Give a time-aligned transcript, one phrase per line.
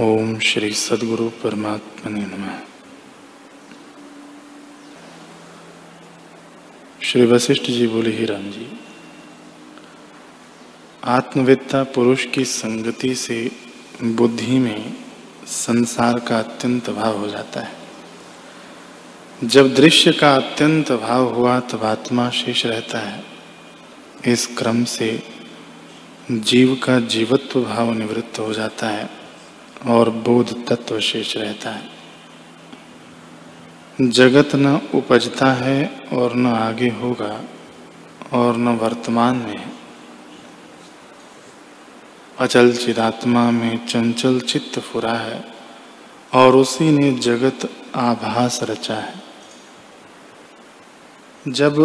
[0.00, 2.60] ओम श्री सदगुरु परमात्मा नमः।
[7.02, 8.80] श्री वशिष्ठ जी बोले, ही राम जी,
[11.04, 13.50] आत्मवेत्ता पुरुष की संगति से
[14.02, 14.94] बुद्धि में
[15.46, 17.76] संसार का अत्यंत भाव हो जाता है।
[19.44, 23.24] जब दृश्य का अत्यंत भाव हुआ, तब आत्मा शेष रहता है।
[24.26, 25.22] इस क्रम से
[26.30, 29.25] जीव का जीवत्व भाव निवृत्त हो जाता है।
[29.86, 31.84] और बोध तत्व शेष रहता है।
[34.00, 37.40] जगत न उपजता है और न आगे होगा
[38.32, 39.72] और न वर्तमान में
[42.38, 45.44] अचल चिदात्मा में चंचल चित्त फुरा है
[46.34, 49.14] और उसी ने जगत आभास रचा है।
[51.48, 51.84] जब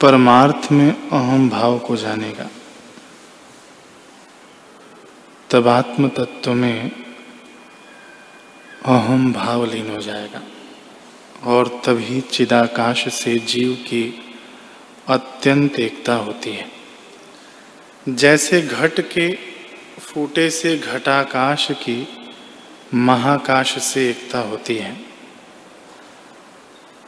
[0.00, 2.48] परमार्थ में अहम भाव को जानेगा
[5.50, 6.90] तब आत्म तत्व में
[8.84, 10.42] अहम भाव लीन हो जाएगा।
[11.44, 14.34] और तभी चिदाकाश से जीव की
[15.08, 16.70] अत्यंत एकता होती है।
[18.08, 19.38] जैसे घट के
[20.00, 22.08] फूटे से घटाकाश की
[22.94, 24.96] महाकाश से एकता होती है।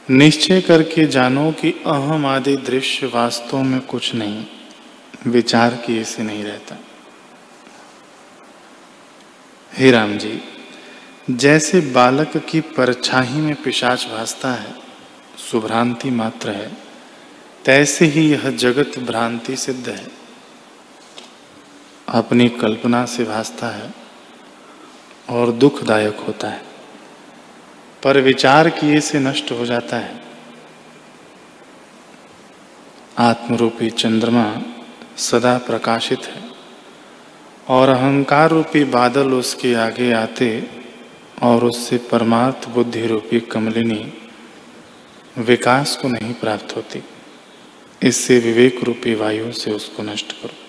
[0.09, 4.45] निश्चय करके जानो कि अहम आदि दृश्य वास्तव में कुछ नहीं,
[5.27, 6.75] विचार किए से नहीं रहता।
[9.77, 10.39] हे राम जी,
[11.29, 14.73] जैसे बालक की परछाही में पिशाच भासता है
[15.37, 16.71] सुभ्रांति मात्र है,
[17.65, 20.07] तैसे ही यह जगत भ्रांति सिद्ध है।
[22.07, 23.91] अपनी कल्पना से भासता है
[25.29, 26.63] और दुखदायक होता है,
[28.03, 30.21] पर विचार किए से नष्ट हो जाता है।
[33.19, 34.51] आत्मरूपी चंद्रमा
[35.17, 36.46] सदा प्रकाशित है।
[37.69, 40.67] और अहंकार रूपी बादल उसके आगे आते
[41.43, 44.13] और उससे परमार्थ बुद्धि रूपी कमलिनी
[45.37, 47.03] विकास को नहीं प्राप्त होती।
[48.03, 50.66] इससे विवेक रूपी वायु से उसको नष्ट करो।